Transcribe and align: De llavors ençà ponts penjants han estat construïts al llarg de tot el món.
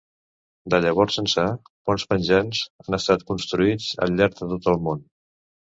De 0.73 0.79
llavors 0.85 1.17
ençà 1.23 1.43
ponts 1.89 2.07
penjants 2.15 2.65
han 2.85 2.99
estat 3.01 3.27
construïts 3.31 3.95
al 4.07 4.19
llarg 4.19 4.39
de 4.45 4.53
tot 4.57 4.73
el 4.75 4.85
món. 4.89 5.11